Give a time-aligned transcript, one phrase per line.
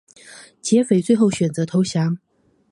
[0.63, 2.17] 劫匪最后选择投降。